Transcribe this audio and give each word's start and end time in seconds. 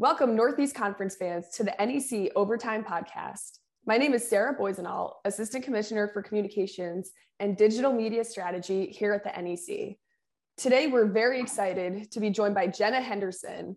Welcome, 0.00 0.34
Northeast 0.34 0.74
Conference 0.74 1.14
fans, 1.14 1.50
to 1.56 1.62
the 1.62 1.74
NEC 1.78 2.32
Overtime 2.34 2.82
Podcast. 2.82 3.58
My 3.84 3.98
name 3.98 4.14
is 4.14 4.26
Sarah 4.26 4.56
Boisenall, 4.58 5.16
Assistant 5.26 5.62
Commissioner 5.62 6.08
for 6.08 6.22
Communications 6.22 7.10
and 7.38 7.54
Digital 7.54 7.92
Media 7.92 8.24
Strategy 8.24 8.86
here 8.86 9.12
at 9.12 9.24
the 9.24 9.42
NEC. 9.42 9.98
Today, 10.56 10.86
we're 10.86 11.04
very 11.04 11.38
excited 11.38 12.10
to 12.12 12.18
be 12.18 12.30
joined 12.30 12.54
by 12.54 12.66
Jenna 12.66 13.02
Henderson, 13.02 13.76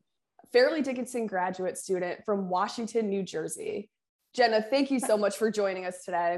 Fairleigh 0.53 0.81
Dickinson 0.81 1.27
graduate 1.27 1.77
student 1.77 2.23
from 2.23 2.47
Washington, 2.47 3.09
New 3.09 3.23
Jersey. 3.23 3.89
Jenna, 4.33 4.61
thank 4.61 4.91
you 4.91 5.01
so 5.01 5.17
much 5.17 5.35
for 5.35 5.51
joining 5.51 5.85
us 5.85 6.05
today. 6.05 6.37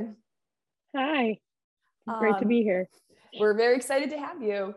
Hi, 0.96 1.38
great 2.18 2.34
um, 2.34 2.40
to 2.40 2.48
be 2.48 2.64
here. 2.64 2.90
We're 3.40 3.54
very 3.54 3.76
excited 3.76 4.10
to 4.10 4.18
have 4.18 4.42
you. 4.42 4.74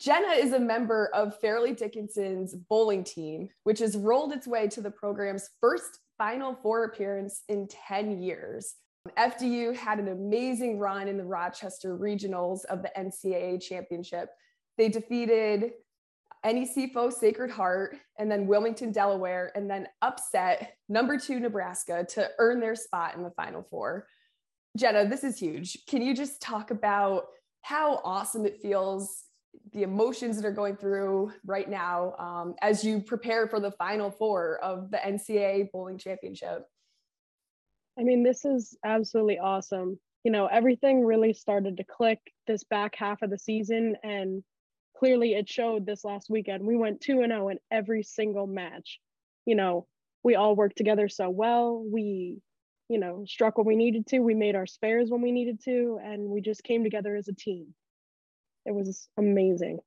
Jenna 0.00 0.32
is 0.32 0.54
a 0.54 0.58
member 0.58 1.10
of 1.12 1.38
Fairleigh 1.40 1.74
Dickinson's 1.74 2.54
bowling 2.54 3.04
team, 3.04 3.50
which 3.64 3.80
has 3.80 3.98
rolled 3.98 4.32
its 4.32 4.46
way 4.46 4.66
to 4.68 4.80
the 4.80 4.90
program's 4.90 5.50
first 5.60 5.98
Final 6.16 6.54
Four 6.54 6.84
appearance 6.84 7.42
in 7.50 7.68
10 7.68 8.22
years. 8.22 8.76
FDU 9.18 9.76
had 9.76 9.98
an 9.98 10.08
amazing 10.08 10.78
run 10.78 11.06
in 11.06 11.18
the 11.18 11.24
Rochester 11.24 11.98
regionals 11.98 12.64
of 12.66 12.80
the 12.82 12.90
NCAA 12.96 13.60
championship. 13.60 14.30
They 14.78 14.88
defeated 14.88 15.72
NEC 16.46 16.94
foe 16.94 17.10
Sacred 17.10 17.50
Heart 17.50 17.96
and 18.18 18.30
then 18.30 18.46
Wilmington, 18.46 18.92
Delaware, 18.92 19.52
and 19.54 19.68
then 19.68 19.86
upset 20.00 20.76
number 20.88 21.18
two 21.18 21.38
Nebraska 21.40 22.06
to 22.10 22.30
earn 22.38 22.58
their 22.58 22.74
spot 22.74 23.16
in 23.16 23.22
the 23.22 23.32
Final 23.32 23.66
Four. 23.68 24.06
Jenna, 24.78 25.06
this 25.06 25.24
is 25.24 25.38
huge. 25.38 25.84
Can 25.86 26.00
you 26.00 26.14
just 26.14 26.40
talk 26.40 26.70
about 26.70 27.26
how 27.60 28.00
awesome 28.02 28.46
it 28.46 28.62
feels 28.62 29.24
the 29.72 29.82
emotions 29.82 30.36
that 30.36 30.44
are 30.44 30.52
going 30.52 30.76
through 30.76 31.32
right 31.44 31.68
now 31.68 32.14
um, 32.18 32.54
as 32.60 32.84
you 32.84 33.00
prepare 33.00 33.46
for 33.46 33.60
the 33.60 33.70
final 33.72 34.10
four 34.10 34.58
of 34.62 34.90
the 34.90 34.96
NCAA 34.96 35.70
bowling 35.72 35.98
championship? 35.98 36.66
I 37.98 38.02
mean, 38.02 38.22
this 38.22 38.44
is 38.44 38.76
absolutely 38.84 39.38
awesome. 39.38 39.98
You 40.24 40.32
know, 40.32 40.46
everything 40.46 41.04
really 41.04 41.32
started 41.32 41.76
to 41.76 41.84
click 41.84 42.18
this 42.46 42.64
back 42.64 42.94
half 42.96 43.22
of 43.22 43.30
the 43.30 43.38
season, 43.38 43.96
and 44.02 44.42
clearly 44.96 45.34
it 45.34 45.48
showed 45.48 45.86
this 45.86 46.04
last 46.04 46.28
weekend. 46.30 46.64
We 46.64 46.76
went 46.76 47.00
2 47.00 47.20
and 47.20 47.32
0 47.32 47.48
in 47.48 47.58
every 47.70 48.02
single 48.02 48.46
match. 48.46 49.00
You 49.46 49.54
know, 49.54 49.86
we 50.22 50.34
all 50.34 50.56
worked 50.56 50.76
together 50.76 51.08
so 51.08 51.30
well. 51.30 51.84
We, 51.90 52.38
you 52.88 52.98
know, 52.98 53.24
struck 53.26 53.56
when 53.56 53.66
we 53.66 53.76
needed 53.76 54.06
to. 54.08 54.20
We 54.20 54.34
made 54.34 54.56
our 54.56 54.66
spares 54.66 55.10
when 55.10 55.22
we 55.22 55.32
needed 55.32 55.60
to, 55.64 55.98
and 56.02 56.28
we 56.28 56.40
just 56.40 56.64
came 56.64 56.84
together 56.84 57.16
as 57.16 57.28
a 57.28 57.34
team 57.34 57.74
it 58.66 58.74
was 58.74 59.08
amazing. 59.16 59.80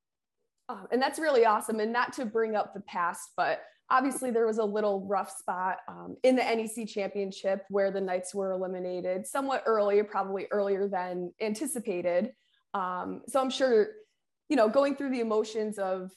Oh, 0.70 0.86
and 0.92 1.02
that's 1.02 1.20
really 1.20 1.46
awesome. 1.46 1.80
And 1.80 1.92
not 1.92 2.14
to 2.14 2.26
bring 2.26 2.56
up 2.56 2.74
the 2.74 2.82
past, 2.82 3.32
but 3.36 3.62
obviously 3.90 4.32
there 4.32 4.46
was 4.46 4.58
a 4.58 4.64
little 4.64 5.06
rough 5.08 5.30
spot 5.30 5.78
um, 5.88 6.16
in 6.24 6.36
the 6.36 6.42
NEC 6.42 6.88
championship 6.88 7.66
where 7.70 7.92
the 7.92 8.02
Knights 8.02 8.34
were 8.34 8.52
eliminated 8.52 9.28
somewhat 9.28 9.64
early, 9.66 10.02
probably 10.04 10.48
earlier 10.52 10.88
than 10.88 11.34
anticipated. 11.42 12.32
Um, 12.74 13.22
so 13.28 13.40
I'm 13.40 13.50
sure, 13.50 13.88
you 14.50 14.56
know, 14.56 14.70
going 14.70 14.96
through 14.96 15.12
the 15.12 15.20
emotions 15.20 15.78
of 15.78 16.12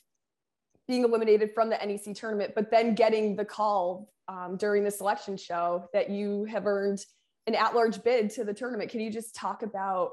being 0.89 1.03
eliminated 1.03 1.51
from 1.53 1.69
the 1.69 1.77
NEC 1.77 2.15
tournament, 2.15 2.53
but 2.55 2.71
then 2.71 2.95
getting 2.95 3.37
the 3.37 3.45
call 3.45 4.09
um, 4.29 4.57
during 4.57 4.85
the 4.85 4.91
selection 4.91 5.37
show 5.37 5.87
that 5.93 6.09
you 6.09 6.45
have 6.45 6.67
earned 6.67 7.05
an 7.47 7.55
at-large 7.55 8.03
bid 8.03 8.31
to 8.31 8.45
the 8.45 8.55
tournament. 8.55 8.91
Can 8.91 9.01
you 9.01 9.11
just 9.11 9.35
talk 9.35 9.63
about 9.63 10.13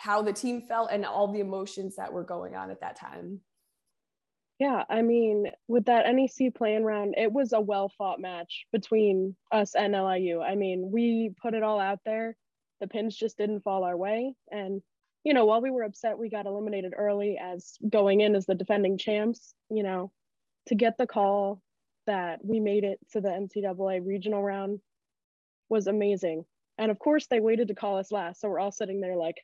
how 0.00 0.22
the 0.22 0.32
team 0.32 0.62
felt 0.62 0.90
and 0.90 1.04
all 1.04 1.30
the 1.30 1.40
emotions 1.40 1.96
that 1.96 2.10
were 2.10 2.24
going 2.24 2.56
on 2.56 2.70
at 2.70 2.80
that 2.80 2.96
time. 2.96 3.38
Yeah, 4.58 4.84
I 4.88 5.02
mean, 5.02 5.50
with 5.68 5.84
that 5.86 6.06
NEC 6.10 6.54
playing 6.54 6.84
round, 6.84 7.16
it 7.18 7.30
was 7.30 7.52
a 7.52 7.60
well 7.60 7.90
fought 7.98 8.18
match 8.18 8.64
between 8.72 9.36
us 9.52 9.74
and 9.74 9.92
LIU. 9.92 10.40
I 10.40 10.54
mean, 10.54 10.90
we 10.90 11.34
put 11.42 11.52
it 11.52 11.62
all 11.62 11.78
out 11.78 11.98
there. 12.06 12.34
The 12.80 12.86
pins 12.86 13.14
just 13.14 13.36
didn't 13.36 13.60
fall 13.60 13.84
our 13.84 13.96
way. 13.96 14.32
And, 14.50 14.80
you 15.22 15.34
know, 15.34 15.44
while 15.44 15.60
we 15.60 15.70
were 15.70 15.82
upset, 15.82 16.18
we 16.18 16.30
got 16.30 16.46
eliminated 16.46 16.94
early 16.96 17.36
as 17.38 17.74
going 17.86 18.22
in 18.22 18.34
as 18.34 18.46
the 18.46 18.54
defending 18.54 18.96
champs, 18.96 19.52
you 19.68 19.82
know, 19.82 20.12
to 20.68 20.74
get 20.74 20.96
the 20.96 21.06
call 21.06 21.60
that 22.06 22.42
we 22.42 22.58
made 22.58 22.84
it 22.84 23.00
to 23.12 23.20
the 23.20 23.28
NCAA 23.28 24.06
regional 24.06 24.42
round 24.42 24.80
was 25.68 25.88
amazing. 25.88 26.46
And 26.78 26.90
of 26.90 26.98
course, 26.98 27.26
they 27.26 27.40
waited 27.40 27.68
to 27.68 27.74
call 27.74 27.98
us 27.98 28.10
last. 28.10 28.40
So 28.40 28.48
we're 28.48 28.60
all 28.60 28.72
sitting 28.72 29.02
there 29.02 29.16
like, 29.16 29.36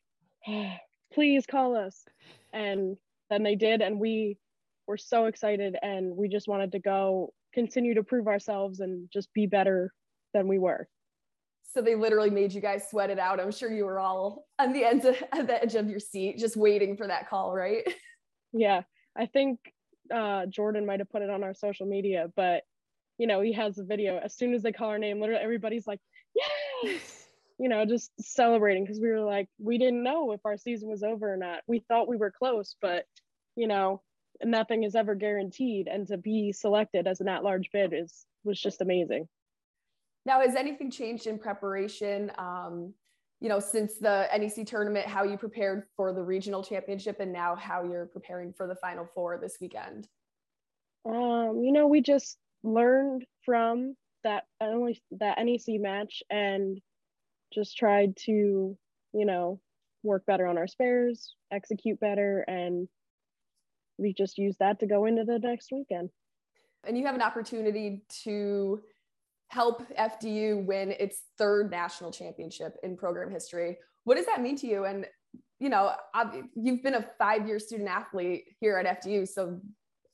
please 1.12 1.46
call 1.46 1.76
us. 1.76 2.04
And 2.52 2.96
then 3.30 3.42
they 3.42 3.54
did. 3.54 3.80
And 3.80 3.98
we 3.98 4.38
were 4.86 4.96
so 4.96 5.26
excited 5.26 5.76
and 5.82 6.16
we 6.16 6.28
just 6.28 6.48
wanted 6.48 6.72
to 6.72 6.78
go 6.78 7.32
continue 7.52 7.94
to 7.94 8.02
prove 8.02 8.28
ourselves 8.28 8.80
and 8.80 9.08
just 9.12 9.32
be 9.34 9.46
better 9.46 9.92
than 10.34 10.46
we 10.46 10.58
were. 10.58 10.88
So 11.74 11.82
they 11.82 11.94
literally 11.94 12.30
made 12.30 12.52
you 12.52 12.60
guys 12.60 12.88
sweat 12.88 13.10
it 13.10 13.18
out. 13.18 13.40
I'm 13.40 13.50
sure 13.50 13.70
you 13.72 13.84
were 13.84 13.98
all 13.98 14.46
on 14.58 14.72
the 14.72 14.84
ends 14.84 15.04
of 15.32 15.46
the 15.46 15.62
edge 15.62 15.74
of 15.74 15.88
your 15.88 16.00
seat, 16.00 16.38
just 16.38 16.56
waiting 16.56 16.96
for 16.96 17.06
that 17.06 17.28
call, 17.28 17.52
right? 17.52 17.82
Yeah. 18.52 18.82
I 19.14 19.26
think 19.26 19.58
uh, 20.14 20.46
Jordan 20.46 20.86
might 20.86 21.00
have 21.00 21.10
put 21.10 21.20
it 21.20 21.28
on 21.28 21.44
our 21.44 21.52
social 21.52 21.84
media, 21.84 22.28
but 22.36 22.62
you 23.18 23.26
know, 23.26 23.42
he 23.42 23.52
has 23.52 23.76
a 23.76 23.84
video. 23.84 24.18
As 24.18 24.34
soon 24.34 24.54
as 24.54 24.62
they 24.62 24.72
call 24.72 24.88
our 24.88 24.98
name, 24.98 25.20
literally 25.20 25.42
everybody's 25.42 25.86
like, 25.86 26.00
yes 26.82 27.15
you 27.58 27.68
know, 27.68 27.84
just 27.84 28.10
celebrating 28.20 28.84
because 28.84 29.00
we 29.00 29.08
were 29.08 29.20
like, 29.20 29.48
we 29.58 29.78
didn't 29.78 30.02
know 30.02 30.32
if 30.32 30.40
our 30.44 30.56
season 30.56 30.88
was 30.88 31.02
over 31.02 31.32
or 31.32 31.36
not. 31.36 31.60
We 31.66 31.80
thought 31.80 32.08
we 32.08 32.16
were 32.16 32.30
close, 32.30 32.76
but 32.80 33.04
you 33.56 33.66
know, 33.66 34.02
nothing 34.44 34.84
is 34.84 34.94
ever 34.94 35.14
guaranteed. 35.14 35.88
And 35.88 36.06
to 36.08 36.18
be 36.18 36.52
selected 36.52 37.06
as 37.06 37.20
an 37.20 37.28
at-large 37.28 37.70
bid 37.72 37.94
is 37.94 38.26
was 38.44 38.60
just 38.60 38.82
amazing. 38.82 39.28
Now, 40.26 40.40
has 40.40 40.54
anything 40.54 40.90
changed 40.90 41.26
in 41.26 41.38
preparation? 41.38 42.30
Um, 42.36 42.92
you 43.40 43.48
know, 43.48 43.60
since 43.60 43.98
the 43.98 44.26
NEC 44.36 44.66
tournament, 44.66 45.06
how 45.06 45.22
you 45.22 45.36
prepared 45.36 45.84
for 45.96 46.12
the 46.12 46.22
regional 46.22 46.62
championship, 46.62 47.20
and 47.20 47.32
now 47.32 47.54
how 47.54 47.84
you're 47.84 48.06
preparing 48.06 48.52
for 48.52 48.66
the 48.66 48.74
Final 48.76 49.08
Four 49.14 49.38
this 49.38 49.58
weekend? 49.60 50.08
Um, 51.06 51.60
you 51.62 51.72
know, 51.72 51.86
we 51.86 52.00
just 52.00 52.38
learned 52.62 53.24
from 53.44 53.94
that 54.24 54.44
only 54.60 55.00
that 55.12 55.38
NEC 55.38 55.80
match 55.80 56.22
and 56.28 56.80
just 57.56 57.76
tried 57.76 58.16
to, 58.26 58.76
you 59.12 59.26
know, 59.26 59.60
work 60.02 60.24
better 60.26 60.46
on 60.46 60.58
our 60.58 60.68
spares, 60.68 61.34
execute 61.50 61.98
better, 61.98 62.44
and 62.46 62.88
we 63.98 64.12
just 64.12 64.38
use 64.38 64.56
that 64.60 64.78
to 64.80 64.86
go 64.86 65.06
into 65.06 65.24
the 65.24 65.38
next 65.38 65.72
weekend. 65.72 66.10
And 66.86 66.96
you 66.96 67.06
have 67.06 67.14
an 67.14 67.22
opportunity 67.22 68.04
to 68.24 68.80
help 69.48 69.82
FDU 69.96 70.64
win 70.64 70.92
its 70.92 71.22
third 71.38 71.70
national 71.70 72.12
championship 72.12 72.76
in 72.82 72.96
program 72.96 73.30
history. 73.30 73.78
What 74.04 74.16
does 74.16 74.26
that 74.26 74.42
mean 74.42 74.56
to 74.56 74.66
you? 74.66 74.84
And 74.84 75.06
you 75.58 75.70
know, 75.70 75.92
you've 76.54 76.82
been 76.82 76.94
a 76.94 77.06
five-year 77.18 77.58
student 77.58 77.88
athlete 77.88 78.44
here 78.60 78.76
at 78.76 79.02
FDU, 79.02 79.26
so 79.26 79.58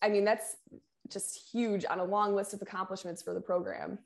I 0.00 0.08
mean 0.08 0.24
that's 0.24 0.56
just 1.10 1.48
huge 1.52 1.84
on 1.88 1.98
a 1.98 2.04
long 2.04 2.34
list 2.34 2.54
of 2.54 2.62
accomplishments 2.62 3.22
for 3.22 3.34
the 3.34 3.40
program. 3.40 3.98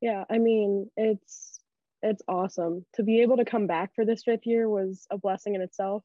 Yeah, 0.00 0.24
I 0.30 0.38
mean 0.38 0.90
it's 0.96 1.57
it's 2.02 2.22
awesome. 2.28 2.84
To 2.94 3.02
be 3.02 3.22
able 3.22 3.36
to 3.38 3.44
come 3.44 3.66
back 3.66 3.94
for 3.94 4.04
this 4.04 4.22
fifth 4.22 4.46
year 4.46 4.68
was 4.68 5.06
a 5.10 5.18
blessing 5.18 5.54
in 5.54 5.60
itself 5.60 6.04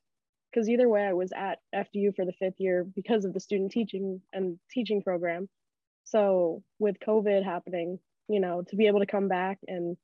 because 0.51 0.69
either 0.69 0.87
way 0.87 1.03
i 1.03 1.13
was 1.13 1.31
at 1.35 1.59
fdu 1.73 2.15
for 2.15 2.25
the 2.25 2.33
fifth 2.33 2.59
year 2.59 2.85
because 2.95 3.25
of 3.25 3.33
the 3.33 3.39
student 3.39 3.71
teaching 3.71 4.21
and 4.31 4.59
teaching 4.71 5.01
program. 5.01 5.49
So 6.03 6.63
with 6.79 6.99
covid 6.99 7.43
happening 7.43 7.99
you 8.27 8.39
know 8.39 8.63
to 8.69 8.75
be 8.75 8.87
able 8.87 8.99
to 8.99 9.05
come 9.05 9.27
back 9.27 9.59
and 9.67 9.97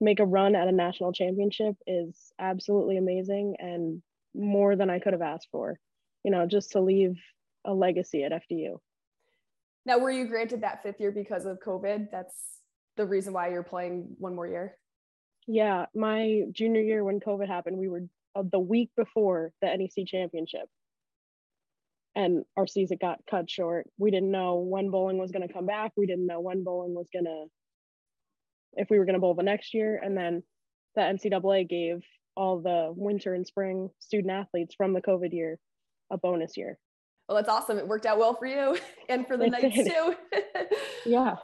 make 0.00 0.20
a 0.20 0.26
run 0.26 0.54
at 0.54 0.68
a 0.68 0.72
national 0.72 1.12
championship 1.12 1.74
is 1.86 2.32
absolutely 2.38 2.96
amazing 2.96 3.56
and 3.58 4.00
more 4.34 4.76
than 4.76 4.90
i 4.90 5.00
could 5.00 5.12
have 5.12 5.22
asked 5.22 5.48
for 5.50 5.78
you 6.22 6.30
know 6.30 6.46
just 6.46 6.70
to 6.72 6.80
leave 6.80 7.16
a 7.64 7.74
legacy 7.74 8.22
at 8.22 8.30
fdu 8.30 8.78
now 9.88 9.98
were 9.98 10.10
you 10.10 10.26
granted 10.26 10.60
that 10.60 10.82
fifth 10.82 11.00
year 11.00 11.10
because 11.10 11.46
of 11.46 11.60
covid? 11.60 12.10
That's 12.12 12.34
the 12.98 13.06
reason 13.06 13.32
why 13.32 13.48
you're 13.48 13.62
playing 13.62 14.08
one 14.18 14.34
more 14.34 14.46
year 14.46 14.76
yeah, 15.48 15.86
my 15.94 16.42
junior 16.52 16.82
year 16.82 17.02
when 17.02 17.20
COVID 17.20 17.48
happened, 17.48 17.78
we 17.78 17.88
were 17.88 18.02
uh, 18.36 18.42
the 18.52 18.60
week 18.60 18.90
before 18.96 19.52
the 19.62 19.74
NEC 19.74 20.06
championship. 20.06 20.68
And 22.14 22.44
our 22.56 22.66
season 22.66 22.98
got 23.00 23.20
cut 23.30 23.48
short. 23.48 23.86
We 23.96 24.10
didn't 24.10 24.30
know 24.30 24.56
when 24.56 24.90
bowling 24.90 25.18
was 25.18 25.30
going 25.30 25.46
to 25.46 25.52
come 25.52 25.66
back. 25.66 25.92
We 25.96 26.06
didn't 26.06 26.26
know 26.26 26.40
when 26.40 26.64
bowling 26.64 26.94
was 26.94 27.08
going 27.12 27.24
to, 27.24 27.44
if 28.74 28.90
we 28.90 28.98
were 28.98 29.06
going 29.06 29.14
to 29.14 29.20
bowl 29.20 29.34
the 29.34 29.42
next 29.42 29.72
year. 29.72 29.98
And 30.02 30.16
then 30.16 30.42
the 30.96 31.02
NCAA 31.02 31.68
gave 31.68 32.02
all 32.36 32.60
the 32.60 32.92
winter 32.94 33.34
and 33.34 33.46
spring 33.46 33.88
student 34.00 34.32
athletes 34.32 34.74
from 34.74 34.92
the 34.92 35.00
COVID 35.00 35.32
year 35.32 35.58
a 36.12 36.18
bonus 36.18 36.56
year. 36.56 36.78
Well, 37.28 37.36
that's 37.36 37.48
awesome. 37.48 37.78
It 37.78 37.88
worked 37.88 38.06
out 38.06 38.18
well 38.18 38.34
for 38.34 38.46
you 38.46 38.78
and 39.08 39.26
for 39.26 39.36
the 39.36 39.48
Knights 39.48 39.76
too. 39.76 40.14
yeah. 41.06 41.36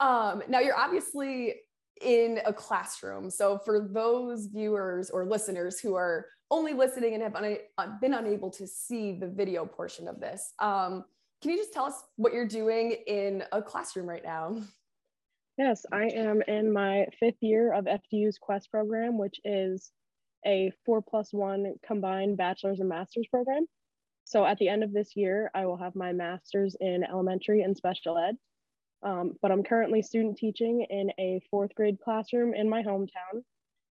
Um, 0.00 0.42
now 0.48 0.60
you're 0.60 0.76
obviously 0.76 1.54
in 2.00 2.40
a 2.44 2.52
classroom. 2.52 3.30
So 3.30 3.58
for 3.58 3.88
those 3.88 4.46
viewers 4.46 5.10
or 5.10 5.24
listeners 5.24 5.80
who 5.80 5.94
are 5.94 6.26
only 6.50 6.72
listening 6.72 7.14
and 7.14 7.22
have 7.22 7.36
uh, 7.36 7.86
been 8.00 8.14
unable 8.14 8.50
to 8.50 8.66
see 8.66 9.18
the 9.18 9.28
video 9.28 9.64
portion 9.64 10.08
of 10.08 10.20
this, 10.20 10.52
um, 10.58 11.04
can 11.40 11.50
you 11.50 11.56
just 11.56 11.72
tell 11.72 11.84
us 11.84 12.02
what 12.16 12.32
you're 12.32 12.48
doing 12.48 12.92
in 13.06 13.44
a 13.52 13.60
classroom 13.60 14.08
right 14.08 14.24
now? 14.24 14.56
Yes, 15.58 15.86
I 15.92 16.06
am 16.06 16.42
in 16.48 16.72
my 16.72 17.06
fifth 17.20 17.40
year 17.40 17.72
of 17.72 17.84
FDU's 17.84 18.38
Quest 18.38 18.70
program, 18.70 19.18
which 19.18 19.40
is 19.44 19.92
a 20.46 20.72
four 20.84 21.00
plus 21.00 21.32
one 21.32 21.74
combined 21.86 22.36
bachelor's 22.36 22.80
and 22.80 22.88
master's 22.88 23.26
program. 23.28 23.66
So 24.24 24.44
at 24.44 24.58
the 24.58 24.68
end 24.68 24.82
of 24.82 24.92
this 24.92 25.14
year, 25.16 25.50
I 25.54 25.66
will 25.66 25.76
have 25.76 25.94
my 25.94 26.12
master's 26.12 26.76
in 26.80 27.04
elementary 27.04 27.62
and 27.62 27.76
special 27.76 28.18
ed. 28.18 28.36
Um, 29.04 29.34
but 29.42 29.52
I'm 29.52 29.62
currently 29.62 30.02
student 30.02 30.38
teaching 30.38 30.86
in 30.88 31.10
a 31.18 31.40
fourth 31.50 31.74
grade 31.74 31.98
classroom 32.02 32.54
in 32.54 32.68
my 32.68 32.82
hometown. 32.82 33.42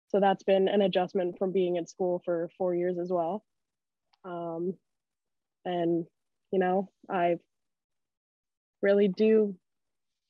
So 0.08 0.20
that's 0.20 0.42
been 0.42 0.68
an 0.68 0.82
adjustment 0.82 1.38
from 1.38 1.52
being 1.52 1.76
at 1.76 1.88
school 1.88 2.22
for 2.24 2.50
four 2.56 2.74
years 2.74 2.98
as 2.98 3.10
well. 3.10 3.44
Um, 4.24 4.74
and, 5.64 6.06
you 6.50 6.58
know, 6.58 6.88
I 7.10 7.36
really 8.80 9.08
do 9.08 9.54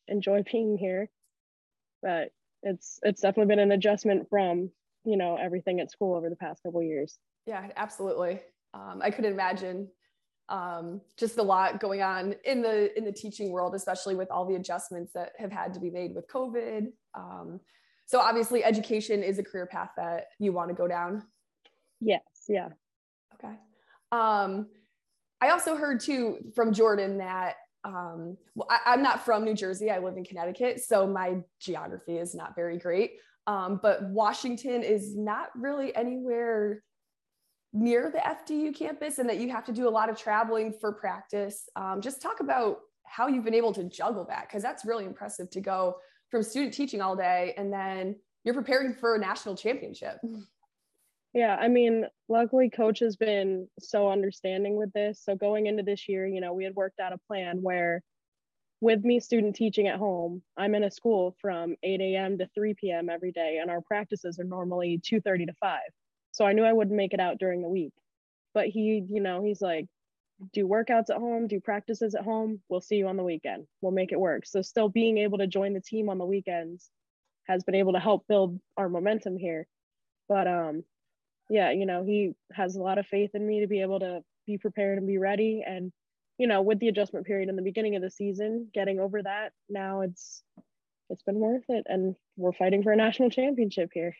enjoy 0.08 0.42
being 0.52 0.76
here, 0.78 1.08
but 2.02 2.30
it's 2.62 3.00
it's 3.02 3.20
definitely 3.20 3.52
been 3.52 3.58
an 3.58 3.72
adjustment 3.72 4.28
from 4.30 4.70
you 5.04 5.16
know 5.16 5.36
everything 5.36 5.80
at 5.80 5.90
school 5.90 6.14
over 6.14 6.30
the 6.30 6.36
past 6.36 6.62
couple 6.62 6.82
years. 6.82 7.18
Yeah, 7.46 7.68
absolutely. 7.76 8.40
Um, 8.74 9.00
I 9.02 9.10
could 9.10 9.24
imagine 9.24 9.88
um, 10.52 11.00
just 11.16 11.38
a 11.38 11.42
lot 11.42 11.80
going 11.80 12.02
on 12.02 12.34
in 12.44 12.60
the 12.60 12.96
in 12.96 13.04
the 13.04 13.12
teaching 13.12 13.50
world, 13.50 13.74
especially 13.74 14.14
with 14.14 14.30
all 14.30 14.44
the 14.44 14.54
adjustments 14.54 15.12
that 15.14 15.32
have 15.38 15.50
had 15.50 15.72
to 15.74 15.80
be 15.80 15.90
made 15.90 16.14
with 16.14 16.28
COVID. 16.28 16.88
Um, 17.14 17.58
so 18.04 18.20
obviously, 18.20 18.62
education 18.62 19.22
is 19.22 19.38
a 19.38 19.42
career 19.42 19.66
path 19.66 19.90
that 19.96 20.26
you 20.38 20.52
want 20.52 20.68
to 20.68 20.74
go 20.74 20.86
down. 20.86 21.24
Yes. 22.00 22.20
Yeah. 22.48 22.68
Okay. 23.34 23.54
Um, 24.12 24.66
I 25.40 25.48
also 25.48 25.74
heard 25.74 26.00
too 26.00 26.38
from 26.54 26.74
Jordan 26.74 27.16
that 27.18 27.56
um, 27.84 28.36
well, 28.54 28.68
I, 28.70 28.92
am 28.92 29.02
not 29.02 29.24
from 29.24 29.44
New 29.44 29.54
Jersey. 29.54 29.90
I 29.90 29.98
live 29.98 30.18
in 30.18 30.24
Connecticut, 30.24 30.80
so 30.80 31.06
my 31.06 31.38
geography 31.60 32.18
is 32.18 32.34
not 32.34 32.54
very 32.54 32.78
great. 32.78 33.14
Um, 33.46 33.80
but 33.82 34.04
Washington 34.04 34.82
is 34.82 35.16
not 35.16 35.48
really 35.56 35.94
anywhere 35.96 36.84
near 37.72 38.10
the 38.10 38.18
FDU 38.18 38.74
campus 38.74 39.18
and 39.18 39.28
that 39.28 39.38
you 39.38 39.50
have 39.50 39.64
to 39.64 39.72
do 39.72 39.88
a 39.88 39.90
lot 39.90 40.10
of 40.10 40.18
traveling 40.18 40.72
for 40.72 40.92
practice. 40.92 41.68
Um, 41.76 42.00
just 42.00 42.20
talk 42.20 42.40
about 42.40 42.78
how 43.04 43.28
you've 43.28 43.44
been 43.44 43.54
able 43.54 43.72
to 43.74 43.84
juggle 43.84 44.24
that 44.28 44.48
because 44.48 44.62
that's 44.62 44.84
really 44.84 45.04
impressive 45.04 45.50
to 45.50 45.60
go 45.60 45.96
from 46.30 46.42
student 46.42 46.74
teaching 46.74 47.00
all 47.00 47.16
day 47.16 47.54
and 47.56 47.72
then 47.72 48.16
you're 48.44 48.54
preparing 48.54 48.94
for 48.94 49.14
a 49.14 49.18
national 49.18 49.56
championship. 49.56 50.18
Yeah, 51.34 51.56
I 51.58 51.68
mean, 51.68 52.06
luckily 52.28 52.68
coach 52.68 52.98
has 52.98 53.16
been 53.16 53.68
so 53.78 54.10
understanding 54.10 54.76
with 54.76 54.92
this. 54.92 55.22
So 55.24 55.34
going 55.34 55.66
into 55.66 55.82
this 55.82 56.08
year, 56.08 56.26
you 56.26 56.40
know, 56.40 56.52
we 56.52 56.64
had 56.64 56.74
worked 56.74 57.00
out 57.00 57.12
a 57.12 57.18
plan 57.26 57.62
where 57.62 58.02
with 58.82 59.04
me 59.04 59.20
student 59.20 59.54
teaching 59.54 59.86
at 59.86 59.98
home, 59.98 60.42
I'm 60.56 60.74
in 60.74 60.84
a 60.84 60.90
school 60.90 61.36
from 61.40 61.76
8 61.82 62.00
a.m. 62.00 62.36
to 62.38 62.48
3 62.54 62.74
p.m. 62.74 63.08
every 63.08 63.30
day, 63.30 63.60
and 63.62 63.70
our 63.70 63.80
practices 63.80 64.40
are 64.40 64.44
normally 64.44 65.00
2:30 65.04 65.46
to 65.46 65.54
5. 65.54 65.80
So 66.32 66.44
I 66.44 66.52
knew 66.52 66.64
I 66.64 66.72
wouldn't 66.72 66.96
make 66.96 67.14
it 67.14 67.20
out 67.20 67.38
during 67.38 67.62
the 67.62 67.68
week. 67.68 67.92
But 68.54 68.66
he, 68.66 69.04
you 69.08 69.20
know, 69.20 69.42
he's 69.42 69.62
like, 69.62 69.86
do 70.52 70.66
workouts 70.66 71.10
at 71.10 71.18
home, 71.18 71.46
do 71.46 71.60
practices 71.60 72.14
at 72.14 72.24
home. 72.24 72.60
We'll 72.68 72.80
see 72.80 72.96
you 72.96 73.06
on 73.06 73.16
the 73.16 73.22
weekend. 73.22 73.66
We'll 73.80 73.92
make 73.92 74.12
it 74.12 74.20
work. 74.20 74.44
So 74.46 74.62
still 74.62 74.88
being 74.88 75.18
able 75.18 75.38
to 75.38 75.46
join 75.46 75.72
the 75.72 75.80
team 75.80 76.08
on 76.08 76.18
the 76.18 76.26
weekends 76.26 76.90
has 77.44 77.64
been 77.64 77.74
able 77.74 77.92
to 77.92 78.00
help 78.00 78.26
build 78.28 78.58
our 78.76 78.88
momentum 78.88 79.36
here. 79.36 79.66
But 80.28 80.46
um 80.46 80.84
yeah, 81.48 81.70
you 81.70 81.86
know, 81.86 82.02
he 82.04 82.34
has 82.52 82.76
a 82.76 82.82
lot 82.82 82.98
of 82.98 83.06
faith 83.06 83.30
in 83.34 83.46
me 83.46 83.60
to 83.60 83.66
be 83.66 83.82
able 83.82 84.00
to 84.00 84.22
be 84.46 84.58
prepared 84.58 84.98
and 84.98 85.06
be 85.06 85.18
ready 85.18 85.62
and 85.66 85.92
you 86.38 86.46
know, 86.48 86.62
with 86.62 86.80
the 86.80 86.88
adjustment 86.88 87.26
period 87.26 87.48
in 87.48 87.56
the 87.56 87.62
beginning 87.62 87.94
of 87.94 88.02
the 88.02 88.10
season, 88.10 88.68
getting 88.74 88.98
over 88.98 89.22
that, 89.22 89.52
now 89.68 90.00
it's 90.00 90.42
it's 91.10 91.22
been 91.22 91.36
worth 91.36 91.64
it 91.68 91.84
and 91.86 92.16
we're 92.36 92.52
fighting 92.52 92.82
for 92.82 92.90
a 92.92 92.96
national 92.96 93.30
championship 93.30 93.90
here. 93.92 94.14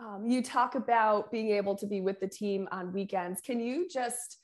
Um, 0.00 0.26
you 0.26 0.42
talk 0.42 0.76
about 0.76 1.30
being 1.30 1.50
able 1.50 1.76
to 1.76 1.86
be 1.86 2.00
with 2.00 2.20
the 2.20 2.28
team 2.28 2.68
on 2.72 2.92
weekends. 2.92 3.40
Can 3.42 3.60
you 3.60 3.86
just 3.88 4.38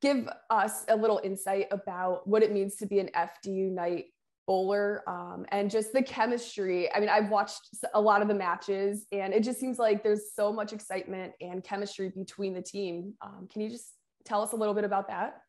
give 0.00 0.28
us 0.50 0.84
a 0.88 0.96
little 0.96 1.20
insight 1.24 1.66
about 1.72 2.26
what 2.28 2.42
it 2.44 2.52
means 2.52 2.76
to 2.76 2.86
be 2.86 3.00
an 3.00 3.10
FDU 3.14 3.72
Knight 3.72 4.06
bowler 4.46 5.02
um, 5.08 5.46
and 5.48 5.68
just 5.68 5.92
the 5.92 6.02
chemistry? 6.02 6.92
I 6.94 7.00
mean, 7.00 7.08
I've 7.08 7.28
watched 7.28 7.68
a 7.92 8.00
lot 8.00 8.22
of 8.22 8.28
the 8.28 8.34
matches 8.34 9.06
and 9.10 9.34
it 9.34 9.42
just 9.42 9.58
seems 9.58 9.80
like 9.80 10.04
there's 10.04 10.32
so 10.32 10.52
much 10.52 10.72
excitement 10.72 11.32
and 11.40 11.64
chemistry 11.64 12.12
between 12.16 12.54
the 12.54 12.62
team. 12.62 13.14
Um, 13.20 13.48
can 13.52 13.62
you 13.62 13.70
just 13.70 13.94
tell 14.24 14.42
us 14.42 14.52
a 14.52 14.56
little 14.56 14.74
bit 14.74 14.84
about 14.84 15.08
that? 15.08 15.40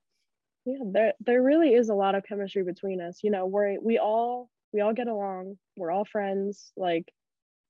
Yeah, 0.65 0.79
there 0.91 1.13
there 1.19 1.41
really 1.41 1.73
is 1.73 1.89
a 1.89 1.93
lot 1.93 2.15
of 2.15 2.23
chemistry 2.23 2.63
between 2.63 2.99
us. 2.99 3.19
You 3.23 3.31
know, 3.31 3.45
we 3.45 3.77
we 3.81 3.97
all 3.97 4.49
we 4.73 4.81
all 4.81 4.93
get 4.93 5.07
along. 5.07 5.57
We're 5.77 5.91
all 5.91 6.05
friends. 6.05 6.71
Like 6.75 7.11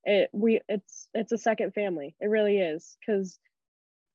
it 0.06 0.30
we 0.34 0.62
it's 0.68 1.08
it's 1.14 1.32
a 1.32 1.38
second 1.38 1.74
family. 1.74 2.16
It 2.20 2.28
really 2.28 2.60
is. 2.60 2.98
Because 3.00 3.40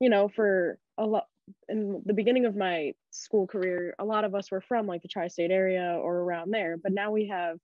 you 0.00 0.10
know 0.10 0.28
for 0.28 0.78
a 0.98 1.04
lot 1.04 1.26
in 1.68 2.02
the 2.06 2.14
beginning 2.14 2.46
of 2.46 2.56
my 2.56 2.92
school 3.10 3.46
career 3.46 3.94
a 3.98 4.04
lot 4.04 4.24
of 4.24 4.34
us 4.34 4.50
were 4.50 4.62
from 4.62 4.86
like 4.86 5.02
the 5.02 5.08
tri-state 5.08 5.50
area 5.50 5.98
or 6.02 6.16
around 6.16 6.50
there 6.50 6.78
but 6.82 6.90
now 6.90 7.10
we 7.10 7.28
have 7.28 7.58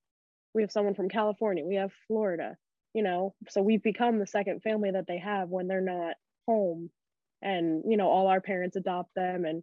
we 0.54 0.62
have 0.62 0.70
someone 0.70 0.94
from 0.94 1.08
california. 1.08 1.64
We 1.64 1.76
have 1.76 1.90
florida 2.06 2.56
you 2.94 3.02
know? 3.02 3.34
So 3.48 3.62
we've 3.62 3.82
become 3.82 4.18
the 4.18 4.26
second 4.26 4.62
family 4.62 4.90
that 4.90 5.06
they 5.06 5.18
have 5.18 5.48
when 5.48 5.68
they're 5.68 5.80
not 5.80 6.16
home. 6.46 6.90
And 7.42 7.84
you 7.86 7.96
know 7.96 8.08
all 8.08 8.26
our 8.26 8.40
parents 8.42 8.76
adopt 8.76 9.14
them 9.14 9.46
and 9.46 9.62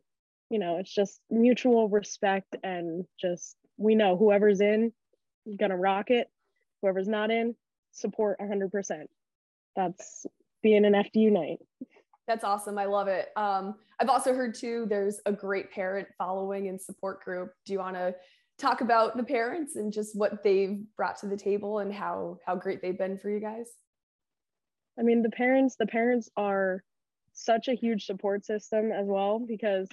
you 0.50 0.58
know 0.58 0.78
it's 0.78 0.92
just 0.92 1.20
mutual 1.30 1.90
respect 1.90 2.56
and 2.64 3.06
just 3.22 3.56
we 3.78 3.94
know 3.94 4.18
whoever's 4.18 4.62
in 4.62 4.92
gonna 5.60 5.78
rock 5.78 6.10
it. 6.10 6.28
Whoever's 6.82 7.08
not 7.08 7.30
in 7.30 7.56
support 7.98 8.40
100%. 8.40 9.06
That's 9.76 10.26
being 10.64 10.86
an 10.86 10.94
FDU 10.94 11.32
Knight. 11.32 11.60
That's 12.28 12.44
awesome. 12.44 12.78
I 12.78 12.86
love 12.86 13.08
it. 13.08 13.30
Um, 13.38 13.76
I've 14.00 14.10
also 14.10 14.34
heard 14.34 14.54
too, 14.54 14.86
there's 14.90 15.22
a 15.26 15.32
great 15.32 15.72
parent 15.72 16.08
following 16.18 16.68
and 16.68 16.80
support 16.80 17.24
group. 17.24 17.54
Do 17.66 17.74
you 17.74 17.80
want 17.80 17.96
to 17.96 18.16
talk 18.58 18.82
about 18.82 19.16
the 19.16 19.24
parents 19.24 19.76
and 19.76 19.94
just 19.94 20.16
what 20.16 20.44
they've 20.44 20.84
brought 20.98 21.18
to 21.20 21.28
the 21.28 21.38
table 21.38 21.80
and 21.80 21.94
how 21.94 22.38
how 22.46 22.56
great 22.56 22.82
they've 22.82 22.98
been 22.98 23.18
for 23.18 23.30
you 23.30 23.40
guys? 23.40 23.70
I 25.00 25.04
mean, 25.04 25.22
the 25.22 25.30
parents, 25.30 25.76
the 25.78 25.86
parents 25.86 26.30
are 26.36 26.84
such 27.34 27.68
a 27.68 27.76
huge 27.76 28.06
support 28.06 28.46
system 28.46 28.92
as 28.92 29.06
well 29.08 29.40
because 29.40 29.88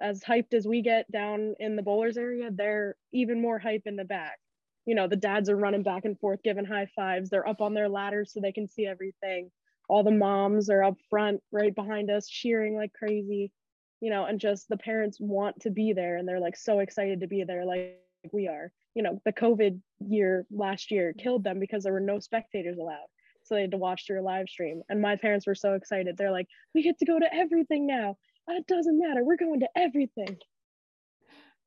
as 0.00 0.22
hyped 0.22 0.54
as 0.54 0.66
we 0.66 0.80
get 0.80 1.10
down 1.10 1.54
in 1.58 1.76
the 1.76 1.82
bowlers 1.82 2.16
area, 2.16 2.50
they're 2.52 2.96
even 3.12 3.42
more 3.42 3.58
hype 3.58 3.82
in 3.86 3.96
the 3.96 4.04
back 4.04 4.38
you 4.86 4.94
know 4.94 5.08
the 5.08 5.16
dads 5.16 5.48
are 5.48 5.56
running 5.56 5.82
back 5.82 6.04
and 6.04 6.18
forth 6.18 6.42
giving 6.42 6.64
high 6.64 6.88
fives. 6.94 7.30
They're 7.30 7.48
up 7.48 7.60
on 7.60 7.74
their 7.74 7.88
ladders 7.88 8.32
so 8.32 8.40
they 8.40 8.52
can 8.52 8.68
see 8.68 8.86
everything. 8.86 9.50
All 9.88 10.02
the 10.02 10.10
moms 10.10 10.70
are 10.70 10.82
up 10.82 10.96
front 11.10 11.40
right 11.52 11.74
behind 11.74 12.10
us 12.10 12.26
cheering 12.28 12.76
like 12.76 12.92
crazy 12.92 13.52
you 14.00 14.10
know 14.10 14.26
and 14.26 14.38
just 14.38 14.68
the 14.68 14.76
parents 14.76 15.18
want 15.18 15.58
to 15.60 15.70
be 15.70 15.94
there 15.94 16.16
and 16.16 16.28
they're 16.28 16.38
like 16.40 16.56
so 16.56 16.80
excited 16.80 17.20
to 17.20 17.26
be 17.26 17.42
there 17.42 17.64
like 17.64 17.98
we 18.32 18.48
are. 18.48 18.70
You 18.94 19.02
know 19.02 19.20
the 19.24 19.32
covid 19.32 19.80
year 20.00 20.46
last 20.50 20.90
year 20.90 21.14
killed 21.14 21.42
them 21.42 21.58
because 21.58 21.84
there 21.84 21.92
were 21.92 22.00
no 22.00 22.18
spectators 22.18 22.78
allowed 22.78 23.08
so 23.44 23.54
they 23.54 23.62
had 23.62 23.70
to 23.70 23.76
watch 23.76 24.06
through 24.06 24.20
a 24.20 24.22
live 24.22 24.48
stream. 24.48 24.82
And 24.88 25.00
my 25.00 25.16
parents 25.16 25.46
were 25.46 25.54
so 25.54 25.74
excited. 25.74 26.16
They're 26.16 26.30
like 26.30 26.48
we 26.74 26.82
get 26.82 26.98
to 26.98 27.06
go 27.06 27.18
to 27.18 27.34
everything 27.34 27.86
now. 27.86 28.16
It 28.48 28.66
doesn't 28.66 28.98
matter. 28.98 29.24
We're 29.24 29.36
going 29.36 29.60
to 29.60 29.68
everything. 29.76 30.36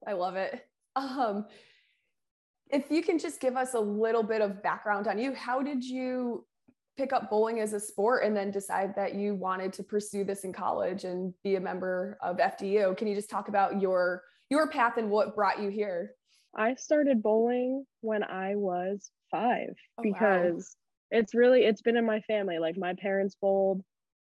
I 0.07 0.13
love 0.13 0.35
it. 0.35 0.63
Um 0.95 1.45
if 2.69 2.91
you 2.91 3.01
can 3.01 3.17
just 3.17 3.39
give 3.39 3.55
us 3.55 3.73
a 3.73 3.79
little 3.79 4.23
bit 4.23 4.41
of 4.41 4.61
background 4.61 5.07
on 5.07 5.17
you, 5.17 5.33
how 5.33 5.61
did 5.61 5.83
you 5.83 6.45
pick 6.97 7.13
up 7.13 7.29
bowling 7.29 7.59
as 7.59 7.73
a 7.73 7.79
sport 7.79 8.23
and 8.23 8.35
then 8.35 8.51
decide 8.51 8.95
that 8.95 9.15
you 9.15 9.35
wanted 9.35 9.71
to 9.71 9.83
pursue 9.83 10.23
this 10.23 10.43
in 10.43 10.51
college 10.51 11.03
and 11.03 11.33
be 11.43 11.55
a 11.55 11.59
member 11.59 12.17
of 12.21 12.37
FDU? 12.37 12.97
Can 12.97 13.07
you 13.07 13.15
just 13.15 13.29
talk 13.29 13.47
about 13.47 13.81
your 13.81 14.23
your 14.49 14.69
path 14.69 14.97
and 14.97 15.09
what 15.09 15.35
brought 15.35 15.61
you 15.61 15.69
here? 15.69 16.11
I 16.55 16.75
started 16.75 17.21
bowling 17.21 17.85
when 18.01 18.23
I 18.23 18.55
was 18.55 19.11
5 19.31 19.67
oh, 19.97 20.03
because 20.03 20.75
wow. 21.11 21.19
it's 21.19 21.35
really 21.35 21.65
it's 21.65 21.81
been 21.81 21.97
in 21.97 22.05
my 22.05 22.21
family. 22.21 22.57
Like 22.57 22.77
my 22.77 22.93
parents 22.93 23.35
bowled, 23.39 23.83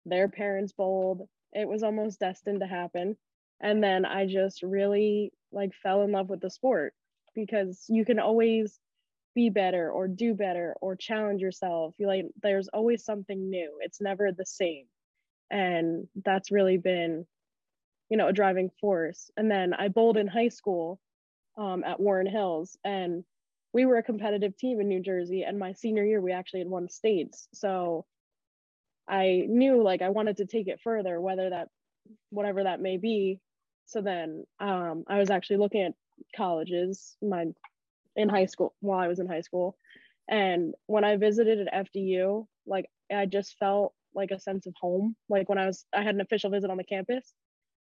their 0.05 0.27
parents 0.27 0.73
bowled. 0.73 1.27
It 1.53 1.67
was 1.67 1.83
almost 1.83 2.19
destined 2.19 2.61
to 2.61 2.67
happen. 2.67 3.17
And 3.59 3.83
then 3.83 4.05
I 4.05 4.25
just 4.25 4.63
really 4.63 5.33
like 5.51 5.71
fell 5.83 6.03
in 6.03 6.11
love 6.11 6.29
with 6.29 6.41
the 6.41 6.49
sport 6.49 6.93
because 7.35 7.85
you 7.89 8.05
can 8.05 8.19
always 8.19 8.79
be 9.33 9.49
better 9.49 9.89
or 9.89 10.07
do 10.07 10.33
better 10.33 10.75
or 10.81 10.95
challenge 10.95 11.41
yourself. 11.41 11.95
You 11.97 12.07
like 12.07 12.25
there's 12.41 12.67
always 12.69 13.03
something 13.05 13.49
new. 13.49 13.77
It's 13.79 14.01
never 14.01 14.31
the 14.31 14.45
same. 14.45 14.85
And 15.49 16.07
that's 16.23 16.51
really 16.51 16.77
been, 16.77 17.25
you 18.09 18.17
know, 18.17 18.27
a 18.27 18.33
driving 18.33 18.69
force. 18.79 19.31
And 19.37 19.49
then 19.49 19.73
I 19.73 19.87
bowled 19.89 20.17
in 20.17 20.27
high 20.27 20.49
school 20.49 20.99
um, 21.57 21.83
at 21.83 21.99
Warren 21.99 22.27
Hills 22.27 22.77
and 22.83 23.23
we 23.73 23.85
were 23.85 23.97
a 23.97 24.03
competitive 24.03 24.57
team 24.57 24.81
in 24.81 24.87
New 24.87 25.01
Jersey. 25.01 25.43
And 25.43 25.57
my 25.57 25.73
senior 25.73 26.03
year, 26.03 26.19
we 26.21 26.33
actually 26.33 26.59
had 26.59 26.69
won 26.69 26.89
states. 26.89 27.47
So 27.53 28.05
I 29.07 29.45
knew 29.47 29.81
like 29.81 30.01
I 30.01 30.09
wanted 30.09 30.37
to 30.37 30.45
take 30.45 30.67
it 30.67 30.81
further, 30.83 31.19
whether 31.21 31.49
that, 31.49 31.69
whatever 32.29 32.63
that 32.63 32.81
may 32.81 32.97
be. 32.97 33.39
so 33.85 34.01
then 34.01 34.45
um, 34.59 35.03
I 35.07 35.19
was 35.19 35.29
actually 35.29 35.57
looking 35.57 35.83
at 35.83 35.93
colleges 36.35 37.15
my 37.21 37.47
in 38.15 38.29
high 38.29 38.45
school 38.45 38.75
while 38.81 38.99
I 38.99 39.07
was 39.07 39.19
in 39.19 39.27
high 39.27 39.41
school. 39.41 39.77
And 40.29 40.73
when 40.87 41.03
I 41.03 41.17
visited 41.17 41.67
at 41.67 41.87
FDU, 41.87 42.45
like 42.65 42.85
I 43.13 43.25
just 43.25 43.57
felt 43.57 43.93
like 44.13 44.31
a 44.31 44.39
sense 44.39 44.65
of 44.65 44.73
home. 44.79 45.15
Like 45.29 45.49
when 45.49 45.57
I 45.57 45.65
was 45.67 45.85
I 45.93 46.03
had 46.03 46.15
an 46.15 46.21
official 46.21 46.49
visit 46.49 46.69
on 46.69 46.77
the 46.77 46.83
campus. 46.83 47.33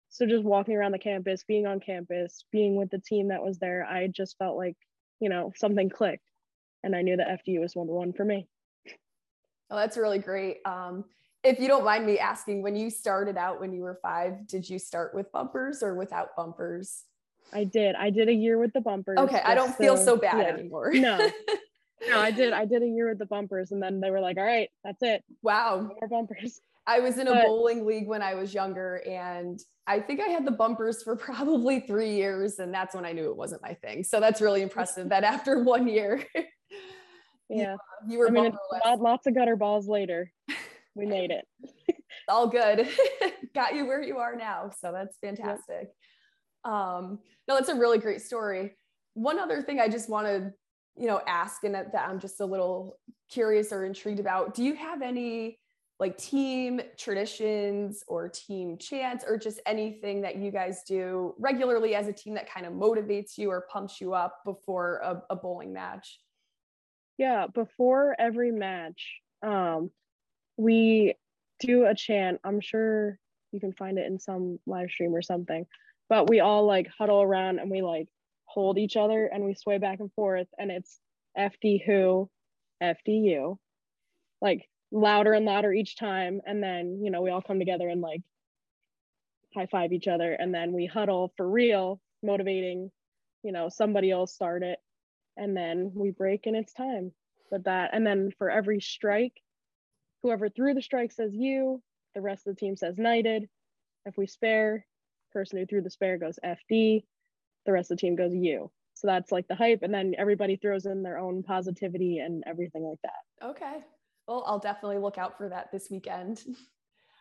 So 0.09 0.25
just 0.25 0.43
walking 0.43 0.75
around 0.75 0.93
the 0.93 0.99
campus, 0.99 1.43
being 1.47 1.65
on 1.65 1.79
campus, 1.79 2.45
being 2.51 2.75
with 2.75 2.89
the 2.89 2.99
team 2.99 3.29
that 3.29 3.43
was 3.43 3.57
there, 3.59 3.85
I 3.85 4.07
just 4.07 4.37
felt 4.37 4.55
like, 4.55 4.77
you 5.19 5.29
know, 5.29 5.51
something 5.55 5.89
clicked. 5.89 6.23
And 6.83 6.95
I 6.95 7.01
knew 7.01 7.17
that 7.17 7.41
FDU 7.45 7.59
was 7.59 7.75
one 7.75 7.87
to 7.87 7.93
one 7.93 8.13
for 8.13 8.23
me. 8.23 8.47
Oh, 9.69 9.75
that's 9.75 9.97
really 9.97 10.19
great. 10.19 10.57
Um, 10.65 11.05
if 11.43 11.59
you 11.59 11.67
don't 11.67 11.83
mind 11.83 12.05
me 12.05 12.17
asking, 12.19 12.61
when 12.61 12.75
you 12.75 12.89
started 12.89 13.37
out 13.37 13.59
when 13.59 13.73
you 13.73 13.81
were 13.81 13.99
five, 14.01 14.47
did 14.47 14.69
you 14.69 14.79
start 14.79 15.13
with 15.13 15.31
bumpers 15.31 15.83
or 15.83 15.95
without 15.95 16.35
bumpers? 16.35 17.03
I 17.53 17.63
did. 17.63 17.95
I 17.95 18.09
did 18.09 18.29
a 18.29 18.33
year 18.33 18.57
with 18.57 18.73
the 18.73 18.81
bumpers. 18.81 19.17
Okay, 19.17 19.41
I 19.43 19.55
don't 19.55 19.75
feel 19.75 19.97
so 19.97 20.17
bad 20.17 20.45
yeah. 20.45 20.53
anymore. 20.53 20.91
no. 20.93 21.29
No, 22.09 22.19
I 22.19 22.31
did. 22.31 22.53
I 22.53 22.65
did 22.65 22.83
a 22.83 22.87
year 22.87 23.09
with 23.09 23.19
the 23.19 23.25
bumpers 23.25 23.71
and 23.71 23.81
then 23.81 23.99
they 23.99 24.11
were 24.11 24.19
like, 24.19 24.37
all 24.37 24.43
right, 24.43 24.69
that's 24.83 25.01
it. 25.01 25.23
Wow. 25.41 25.91
more 25.99 26.07
bumpers. 26.07 26.61
I 26.87 26.99
was 26.99 27.17
in 27.17 27.27
a 27.27 27.31
but, 27.31 27.45
bowling 27.45 27.85
league 27.85 28.07
when 28.07 28.21
I 28.21 28.35
was 28.35 28.53
younger 28.53 29.01
and 29.07 29.59
I 29.87 29.99
think 29.99 30.19
I 30.19 30.27
had 30.27 30.45
the 30.45 30.51
bumpers 30.51 31.01
for 31.01 31.15
probably 31.15 31.79
three 31.79 32.13
years 32.13 32.59
and 32.59 32.73
that's 32.73 32.95
when 32.95 33.05
I 33.05 33.11
knew 33.11 33.29
it 33.29 33.35
wasn't 33.35 33.61
my 33.61 33.73
thing. 33.73 34.03
So 34.03 34.19
that's 34.19 34.41
really 34.41 34.61
impressive 34.61 35.09
that 35.09 35.23
after 35.23 35.63
one 35.63 35.87
year. 35.87 36.23
yeah. 37.49 37.75
You, 38.07 38.19
were 38.19 38.27
I 38.27 38.31
mean, 38.31 38.57
lots 38.99 39.25
of 39.25 39.33
gutter 39.33 39.55
balls 39.55 39.87
later. 39.87 40.31
We 40.95 41.05
made 41.05 41.31
it. 41.31 41.45
all 42.29 42.47
good. 42.47 42.87
Got 43.53 43.75
you 43.75 43.85
where 43.85 44.01
you 44.01 44.17
are 44.19 44.35
now. 44.35 44.71
So 44.79 44.91
that's 44.91 45.17
fantastic. 45.17 45.65
Yep. 45.81 45.95
Um, 46.65 47.19
no, 47.47 47.55
that's 47.55 47.69
a 47.69 47.75
really 47.75 47.99
great 47.99 48.21
story. 48.21 48.75
One 49.13 49.39
other 49.39 49.61
thing 49.61 49.79
I 49.79 49.87
just 49.87 50.09
want 50.09 50.27
to, 50.27 50.51
you 50.97 51.07
know, 51.07 51.21
ask 51.27 51.63
and 51.63 51.75
that, 51.75 51.91
that 51.93 52.09
I'm 52.09 52.19
just 52.19 52.41
a 52.41 52.45
little 52.45 52.97
curious 53.31 53.71
or 53.71 53.85
intrigued 53.85 54.19
about. 54.19 54.53
Do 54.53 54.63
you 54.63 54.75
have 54.75 55.01
any 55.01 55.59
like 55.99 56.17
team 56.17 56.81
traditions 56.97 58.03
or 58.07 58.27
team 58.27 58.77
chants 58.77 59.23
or 59.25 59.37
just 59.37 59.61
anything 59.65 60.21
that 60.21 60.35
you 60.35 60.51
guys 60.51 60.83
do 60.85 61.33
regularly 61.39 61.95
as 61.95 62.07
a 62.07 62.13
team 62.13 62.33
that 62.33 62.49
kind 62.49 62.65
of 62.65 62.73
motivates 62.73 63.37
you 63.37 63.49
or 63.49 63.65
pumps 63.71 64.01
you 64.01 64.13
up 64.13 64.41
before 64.43 64.97
a, 64.97 65.21
a 65.29 65.35
bowling 65.35 65.71
match? 65.71 66.19
Yeah, 67.17 67.47
before 67.53 68.13
every 68.19 68.51
match, 68.51 69.21
um, 69.41 69.89
we 70.57 71.15
do 71.61 71.85
a 71.85 71.95
chant. 71.95 72.41
I'm 72.43 72.59
sure 72.59 73.17
you 73.53 73.61
can 73.61 73.71
find 73.71 73.97
it 73.97 74.05
in 74.05 74.19
some 74.19 74.59
live 74.65 74.89
stream 74.89 75.15
or 75.15 75.21
something, 75.21 75.65
but 76.09 76.29
we 76.29 76.39
all 76.39 76.65
like 76.65 76.87
huddle 76.97 77.21
around 77.21 77.59
and 77.59 77.69
we 77.69 77.81
like 77.81 78.07
hold 78.45 78.77
each 78.77 78.95
other 78.95 79.25
and 79.25 79.43
we 79.43 79.53
sway 79.53 79.77
back 79.77 79.99
and 79.99 80.11
forth 80.13 80.47
and 80.57 80.71
it's 80.71 80.99
FD 81.37 81.85
who, 81.85 82.29
FDU, 82.81 83.57
like 84.41 84.69
louder 84.91 85.33
and 85.33 85.45
louder 85.45 85.73
each 85.73 85.97
time. 85.97 86.41
And 86.45 86.61
then, 86.61 86.99
you 87.03 87.11
know, 87.11 87.21
we 87.21 87.31
all 87.31 87.41
come 87.41 87.59
together 87.59 87.89
and 87.89 88.01
like 88.01 88.21
high 89.53 89.67
five 89.67 89.93
each 89.93 90.07
other 90.07 90.31
and 90.31 90.53
then 90.53 90.73
we 90.73 90.85
huddle 90.85 91.33
for 91.35 91.49
real, 91.49 91.99
motivating, 92.23 92.91
you 93.43 93.51
know, 93.51 93.69
somebody 93.69 94.11
else 94.11 94.33
start 94.33 94.63
it. 94.63 94.79
And 95.37 95.55
then 95.55 95.91
we 95.93 96.11
break 96.11 96.45
and 96.45 96.55
it's 96.55 96.73
time. 96.73 97.11
But 97.51 97.65
that, 97.65 97.91
and 97.93 98.05
then 98.05 98.31
for 98.37 98.49
every 98.49 98.79
strike, 98.79 99.33
whoever 100.23 100.49
threw 100.49 100.73
the 100.73 100.81
strike 100.81 101.11
says 101.11 101.31
you, 101.33 101.81
the 102.15 102.21
rest 102.21 102.47
of 102.47 102.55
the 102.55 102.59
team 102.59 102.75
says 102.75 102.97
knighted. 102.97 103.47
If 104.05 104.17
we 104.17 104.27
spare, 104.27 104.85
person 105.35 105.59
who 105.59 105.65
threw 105.65 105.81
the 105.81 105.89
spare 105.89 106.17
goes 106.17 106.39
FD, 106.43 107.03
the 107.65 107.71
rest 107.71 107.91
of 107.91 107.97
the 107.97 108.01
team 108.01 108.15
goes 108.15 108.33
you. 108.33 108.71
So 108.95 109.07
that's 109.07 109.31
like 109.31 109.47
the 109.47 109.55
hype. 109.55 109.83
And 109.83 109.93
then 109.93 110.13
everybody 110.17 110.55
throws 110.55 110.85
in 110.85 111.03
their 111.03 111.19
own 111.19 111.43
positivity 111.43 112.19
and 112.19 112.43
everything 112.47 112.83
like 112.83 112.99
that. 113.03 113.49
Okay. 113.49 113.83
Well, 114.27 114.43
I'll 114.47 114.59
definitely 114.59 114.99
look 114.99 115.17
out 115.17 115.37
for 115.37 115.49
that 115.49 115.71
this 115.71 115.89
weekend. 115.91 116.43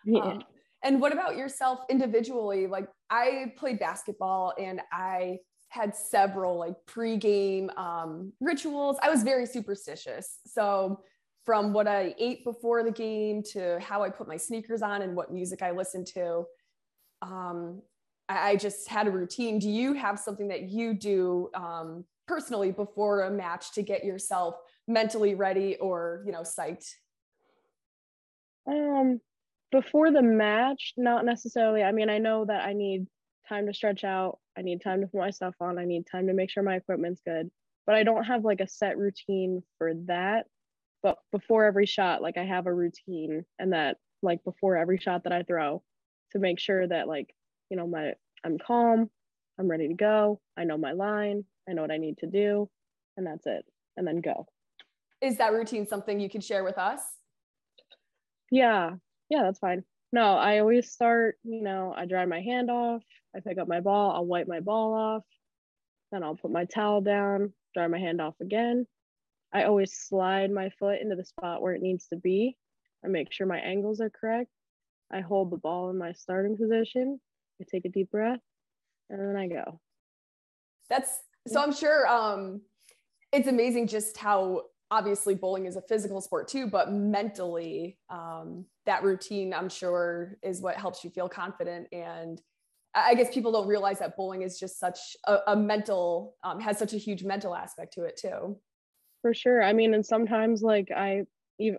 Yeah. 0.07 0.21
Um, 0.21 0.43
and 0.83 1.01
what 1.01 1.15
about 1.15 1.39
yourself 1.39 1.81
individually? 1.89 2.67
Like 2.67 2.91
I 3.09 3.55
played 3.57 3.79
basketball 3.79 4.53
and 4.59 4.83
I 4.93 5.39
had 5.71 5.97
several 5.97 6.59
like 6.59 6.75
pre-game 6.85 7.71
um, 7.79 8.31
rituals. 8.39 8.99
I 9.03 9.09
was 9.09 9.23
very 9.23 9.47
superstitious. 9.47 10.41
So 10.47 11.01
from 11.45 11.73
what 11.73 11.89
I 11.89 12.15
ate 12.19 12.45
before 12.45 12.85
the 12.85 12.93
game 12.93 13.43
to 13.53 13.79
how 13.81 14.03
I 14.03 14.11
put 14.11 14.29
my 14.29 14.37
sneakers 14.37 14.83
on 14.83 15.03
and 15.03 15.17
what 15.17 15.33
music 15.33 15.63
I 15.63 15.71
listened 15.71 16.07
to. 16.09 16.45
Um, 17.23 17.83
I, 18.29 18.57
just 18.57 18.89
had 18.89 19.07
a 19.07 19.11
routine. 19.11 19.59
Do 19.59 19.69
you 19.69 19.93
have 19.95 20.19
something 20.19 20.49
that 20.49 20.63
you 20.71 20.95
do 20.95 21.51
um, 21.55 22.05
personally 22.27 22.73
before 22.73 23.23
a 23.23 23.31
match 23.31 23.73
to 23.73 23.83
get 23.83 24.05
yourself 24.05 24.57
mentally 24.89 25.35
ready 25.35 25.77
or 25.77 26.23
you 26.27 26.33
know 26.33 26.41
psyched? 26.41 26.91
Um, 28.67 29.21
before 29.71 30.11
the 30.11 30.23
match, 30.23 30.95
not 30.97 31.25
necessarily. 31.25 31.83
I 31.83 31.93
mean, 31.93 32.09
I 32.09 32.19
know 32.19 32.45
that 32.47 32.65
I 32.65 32.73
need 32.73 33.07
time 33.49 33.67
to 33.67 33.75
stretch 33.75 34.05
out. 34.05 34.39
I 34.57 34.63
need 34.63 34.81
time 34.81 35.03
to 35.03 35.07
put 35.07 35.21
my 35.21 35.31
stuff 35.31 35.55
on. 35.61 35.79
I 35.79 35.85
need 35.85 36.07
time 36.11 36.29
to 36.29 36.35
make 36.35 36.51
sure 36.51 36.63
my 36.63 36.77
equipment's 36.77 37.21
good. 37.27 37.51
But 37.87 37.97
I 37.97 38.03
don't 38.03 38.25
have 38.25 38.45
like 38.45 38.61
a 38.61 38.69
set 38.69 38.97
routine 38.97 39.63
for 39.79 39.93
that 40.07 40.47
but 41.05 41.19
before 41.31 41.65
every 41.65 41.87
shot 41.87 42.21
like 42.21 42.37
i 42.37 42.45
have 42.45 42.67
a 42.67 42.75
routine 42.75 43.45
and 43.61 43.73
that 43.73 43.99
like 44.23 44.43
before 44.43 44.77
every 44.77 44.99
shot 44.99 45.23
that 45.23 45.33
i 45.33 45.45
throw 45.45 45.81
to 46.33 46.41
make 46.41 46.59
sure 46.59 46.89
that 46.89 47.07
like 47.07 47.33
you 47.75 47.81
know 47.81 47.89
my 47.89 48.13
i'm 48.45 48.57
calm 48.57 49.11
i'm 49.59 49.69
ready 49.69 49.89
to 49.89 49.95
go 49.95 50.41
i 50.57 50.63
know 50.63 50.79
my 50.79 50.93
line 50.93 51.45
i 51.69 51.73
know 51.73 51.83
what 51.83 51.91
i 51.91 51.97
need 51.97 52.17
to 52.17 52.27
do 52.29 52.71
and 53.17 53.27
that's 53.27 53.47
it 53.47 53.65
and 53.97 54.07
then 54.07 54.21
go 54.21 54.47
is 55.21 55.39
that 55.39 55.53
routine 55.53 55.85
something 55.85 56.21
you 56.21 56.31
could 56.31 56.45
share 56.45 56.63
with 56.63 56.79
us 56.79 57.01
yeah 58.53 58.93
yeah 59.29 59.43
that's 59.43 59.59
fine 59.59 59.83
no 60.13 60.37
i 60.37 60.61
always 60.61 60.93
start 60.93 61.37
you 61.43 61.63
know 61.63 61.93
i 61.97 62.07
dry 62.07 62.25
my 62.25 62.41
hand 62.41 62.71
off 62.71 63.03
i 63.35 63.41
pick 63.41 63.59
up 63.59 63.67
my 63.67 63.81
ball 63.81 64.13
i'll 64.13 64.25
wipe 64.25 64.47
my 64.47 64.61
ball 64.61 64.95
off 64.95 65.25
then 66.13 66.23
i'll 66.23 66.37
put 66.37 66.53
my 66.53 66.65
towel 66.67 67.01
down 67.01 67.53
dry 67.75 67.89
my 67.89 67.99
hand 67.99 68.21
off 68.21 68.35
again 68.41 68.87
I 69.53 69.65
always 69.65 69.93
slide 69.93 70.51
my 70.51 70.69
foot 70.81 71.01
into 71.01 71.15
the 71.15 71.25
spot 71.25 71.63
where 71.63 71.75
it 71.75 71.81
needs 71.81 72.09
to 72.09 72.17
be. 72.17 72.57
I 73.05 73.09
make 73.09 73.33
sure 73.33 73.47
my 73.47 73.61
angles 73.61 74.01
are 74.01 74.11
correct. 74.11 74.51
I 75.13 75.21
hold 75.21 75.53
the 75.53 75.57
ball 75.57 75.91
in 75.91 75.97
my 75.97 76.13
starting 76.13 76.57
position. 76.57 77.21
I 77.61 77.65
take 77.71 77.85
a 77.85 77.89
deep 77.89 78.11
breath 78.11 78.41
and 79.11 79.21
then 79.21 79.37
I 79.37 79.49
go. 79.49 79.81
That's 80.91 81.11
so 81.47 81.61
I'm 81.61 81.75
sure 81.75 82.07
um 82.07 82.63
it's 83.33 83.49
amazing 83.49 83.89
just 83.89 84.17
how 84.17 84.63
obviously 84.91 85.35
bowling 85.35 85.67
is 85.67 85.77
a 85.77 85.83
physical 85.83 86.21
sport 86.21 86.49
too, 86.49 86.67
but 86.67 86.93
mentally 86.93 87.99
um 88.11 88.67
that 88.87 89.03
routine 89.03 89.55
I'm 89.55 89.69
sure 89.69 90.37
is 90.43 90.61
what 90.61 90.77
helps 90.77 91.05
you 91.05 91.11
feel 91.11 91.29
confident. 91.29 91.89
And 91.93 92.41
I 92.95 93.15
guess 93.15 93.35
people 93.35 93.51
don't 93.51 93.67
realize 93.67 93.99
that 93.99 94.17
bowling 94.17 94.43
is 94.43 94.59
just 94.59 94.79
such 94.79 95.17
a, 95.27 95.39
a 95.49 95.57
mental 95.57 96.37
um, 96.45 96.61
has 96.61 96.79
such 96.79 96.93
a 96.93 96.99
huge 96.99 97.25
mental 97.25 97.55
aspect 97.55 97.93
to 97.95 98.05
it 98.05 98.17
too. 98.17 98.57
For 99.23 99.35
sure. 99.35 99.63
I 99.63 99.73
mean 99.73 99.95
and 99.95 100.05
sometimes 100.05 100.63
like 100.63 100.91
i 100.91 101.25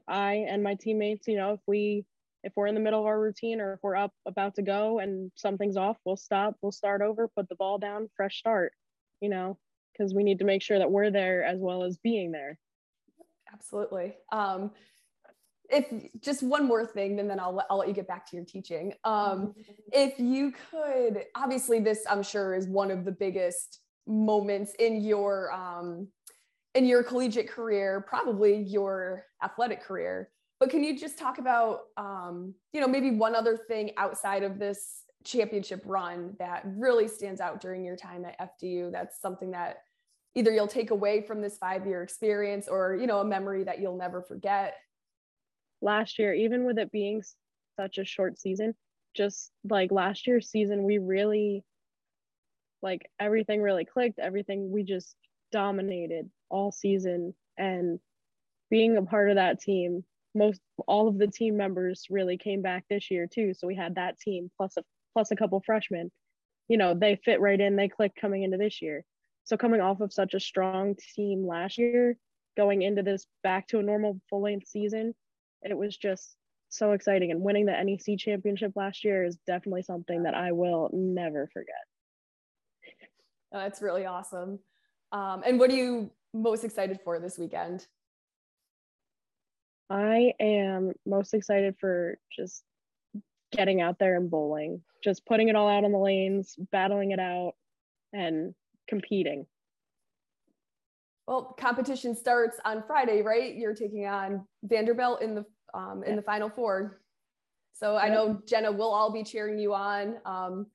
i 0.07 0.45
and 0.49 0.63
my 0.63 0.75
teammates 0.75 1.27
you 1.27 1.35
know 1.35 1.53
if 1.53 1.59
we 1.67 2.05
if 2.45 2.53
we're 2.55 2.67
in 2.67 2.75
the 2.75 2.81
middle 2.81 3.01
of 3.01 3.05
our 3.05 3.19
routine 3.19 3.59
or 3.59 3.73
if 3.73 3.79
we're 3.83 3.95
up 3.95 4.13
about 4.25 4.55
to 4.55 4.61
go 4.61 4.99
and 4.99 5.31
something's 5.35 5.75
off 5.75 5.97
we'll 6.05 6.15
stop 6.15 6.55
we'll 6.61 6.71
start 6.71 7.01
over 7.01 7.27
put 7.27 7.49
the 7.49 7.55
ball 7.55 7.77
down 7.77 8.07
fresh 8.15 8.37
start 8.37 8.71
you 9.19 9.29
know 9.29 9.57
because 9.97 10.13
we 10.13 10.23
need 10.23 10.39
to 10.39 10.45
make 10.45 10.61
sure 10.61 10.77
that 10.77 10.91
we're 10.91 11.11
there 11.11 11.43
as 11.43 11.59
well 11.59 11.83
as 11.83 11.97
being 11.97 12.31
there. 12.31 12.57
Absolutely. 13.51 14.15
Um 14.31 14.71
if 15.67 15.85
just 16.19 16.43
one 16.43 16.67
more 16.67 16.85
thing 16.85 17.19
and 17.19 17.27
then 17.27 17.39
I'll, 17.39 17.59
I'll 17.71 17.79
let 17.79 17.87
you 17.87 17.93
get 17.93 18.07
back 18.07 18.29
to 18.29 18.35
your 18.35 18.45
teaching. 18.45 18.93
Um 19.03 19.53
if 19.91 20.19
you 20.19 20.53
could 20.71 21.23
obviously 21.35 21.79
this 21.79 22.03
i'm 22.09 22.23
sure 22.23 22.53
is 22.53 22.67
one 22.67 22.91
of 22.91 23.05
the 23.05 23.11
biggest 23.11 23.79
moments 24.07 24.73
in 24.79 25.01
your 25.01 25.51
um 25.51 26.07
in 26.75 26.85
your 26.85 27.03
collegiate 27.03 27.49
career, 27.49 28.03
probably 28.05 28.57
your 28.57 29.25
athletic 29.41 29.81
career. 29.81 30.29
But 30.65 30.71
can 30.71 30.83
you 30.83 30.97
just 30.97 31.19
talk 31.19 31.37
about, 31.37 31.81
um, 31.95 32.55
you 32.73 32.81
know, 32.81 32.87
maybe 32.87 33.11
one 33.11 33.35
other 33.35 33.55
thing 33.55 33.91
outside 33.97 34.41
of 34.41 34.57
this 34.57 35.03
championship 35.23 35.83
run 35.85 36.35
that 36.39 36.63
really 36.65 37.07
stands 37.07 37.39
out 37.39 37.61
during 37.61 37.85
your 37.85 37.95
time 37.95 38.25
at 38.25 38.59
FDU? 38.59 38.91
That's 38.91 39.21
something 39.21 39.51
that 39.51 39.83
either 40.33 40.49
you'll 40.51 40.65
take 40.67 40.89
away 40.89 41.21
from 41.21 41.39
this 41.39 41.55
five 41.59 41.85
year 41.85 42.01
experience 42.01 42.67
or, 42.67 42.97
you 42.99 43.05
know, 43.05 43.19
a 43.19 43.23
memory 43.23 43.63
that 43.65 43.79
you'll 43.79 43.95
never 43.95 44.23
forget. 44.23 44.73
Last 45.83 46.17
year, 46.17 46.33
even 46.33 46.65
with 46.65 46.79
it 46.79 46.91
being 46.91 47.21
such 47.79 47.99
a 47.99 48.03
short 48.03 48.39
season, 48.39 48.73
just 49.15 49.51
like 49.69 49.91
last 49.91 50.25
year's 50.25 50.49
season, 50.49 50.81
we 50.83 50.97
really, 50.97 51.63
like, 52.81 53.07
everything 53.19 53.61
really 53.61 53.85
clicked. 53.85 54.17
Everything 54.17 54.71
we 54.71 54.81
just 54.81 55.15
dominated 55.51 56.31
all 56.49 56.71
season 56.71 57.35
and 57.55 57.99
being 58.71 58.97
a 58.97 59.03
part 59.03 59.29
of 59.29 59.35
that 59.35 59.61
team 59.61 60.03
most 60.35 60.59
all 60.87 61.07
of 61.07 61.17
the 61.17 61.27
team 61.27 61.57
members 61.57 62.05
really 62.09 62.37
came 62.37 62.61
back 62.61 62.83
this 62.89 63.09
year 63.09 63.27
too 63.31 63.53
so 63.53 63.67
we 63.67 63.75
had 63.75 63.95
that 63.95 64.19
team 64.19 64.51
plus 64.57 64.75
a 64.77 64.83
plus 65.13 65.31
a 65.31 65.35
couple 65.35 65.61
freshmen 65.65 66.11
you 66.67 66.77
know, 66.77 66.93
they 66.93 67.15
fit 67.23 67.39
right 67.39 67.59
in, 67.59 67.75
they 67.75 67.87
click 67.87 68.13
coming 68.19 68.43
into 68.43 68.57
this 68.57 68.81
year. 68.81 69.03
So 69.43 69.57
coming 69.57 69.81
off 69.81 70.01
of 70.01 70.11
such 70.11 70.33
a 70.33 70.39
strong 70.39 70.95
team 71.15 71.45
last 71.45 71.77
year, 71.77 72.17
going 72.57 72.81
into 72.81 73.03
this 73.03 73.27
back 73.43 73.67
to 73.67 73.79
a 73.79 73.83
normal 73.83 74.19
full 74.29 74.41
length 74.41 74.67
season, 74.67 75.13
it 75.61 75.77
was 75.77 75.95
just 75.95 76.35
so 76.69 76.93
exciting. 76.93 77.31
And 77.31 77.41
winning 77.41 77.67
the 77.67 77.71
NEC 77.71 78.17
championship 78.17 78.71
last 78.75 79.03
year 79.03 79.23
is 79.23 79.37
definitely 79.45 79.83
something 79.83 80.23
that 80.23 80.33
I 80.33 80.51
will 80.51 80.89
never 80.93 81.47
forget. 81.53 81.75
That's 83.51 83.81
really 83.81 84.05
awesome. 84.05 84.59
Um, 85.11 85.43
and 85.45 85.59
what 85.59 85.69
are 85.69 85.75
you 85.75 86.11
most 86.33 86.63
excited 86.63 86.99
for 87.03 87.19
this 87.19 87.37
weekend? 87.37 87.87
I 89.89 90.33
am 90.39 90.93
most 91.05 91.33
excited 91.33 91.75
for 91.79 92.17
just 92.35 92.63
getting 93.51 93.81
out 93.81 93.99
there 93.99 94.17
and 94.17 94.29
bowling, 94.29 94.81
just 95.03 95.25
putting 95.25 95.49
it 95.49 95.55
all 95.55 95.69
out 95.69 95.83
on 95.83 95.91
the 95.91 95.97
lanes, 95.97 96.55
battling 96.71 97.11
it 97.11 97.19
out, 97.19 97.53
and 98.13 98.53
competing. 98.87 99.45
Well, 101.27 101.55
competition 101.59 102.15
starts 102.15 102.57
on 102.65 102.83
Friday, 102.85 103.21
right? 103.21 103.55
You're 103.55 103.73
taking 103.73 104.05
on 104.05 104.45
Vanderbilt 104.63 105.21
in 105.21 105.35
the 105.35 105.45
um, 105.73 106.03
in 106.03 106.15
the 106.15 106.21
Final 106.21 106.49
Four. 106.49 107.01
So. 107.73 107.97
I 107.97 108.07
know 108.09 108.41
Jenna 108.47 108.71
we'll 108.71 108.93
all 108.93 109.11
be 109.11 109.23
cheering 109.23 109.59
you 109.59 109.73
on 109.73 110.15
um, 110.25 110.67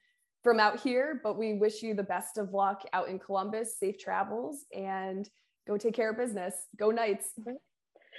from 0.43 0.61
out 0.61 0.81
here, 0.81 1.21
but 1.23 1.39
we 1.39 1.55
wish 1.55 1.83
you 1.83 1.95
the 1.95 2.03
best 2.03 2.37
of 2.37 2.53
luck 2.53 2.83
out 2.93 3.09
in 3.09 3.19
Columbus. 3.19 3.79
Safe 3.79 3.99
travels 3.99 4.67
and 4.77 5.29
go 5.67 5.77
take 5.77 5.95
care 5.95 6.11
of 6.11 6.19
business. 6.19 6.55
Go 6.77 6.91
Knights. 6.91 7.39